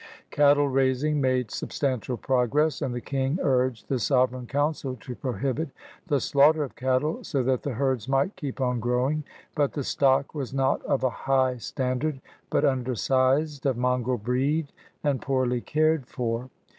[0.31, 5.69] Cattle raising made substantial progress, and the King urged the Sovereign Coimcil to prohibit
[6.07, 10.33] the slaughter of cattle so that the herds might keep on growing; but the stock
[10.33, 14.17] was not of a high 184 CRUSADERS OF NEW FRANCE standard, but undersized, of mongrel
[14.17, 14.71] breed,
[15.03, 16.49] and poorly cared for.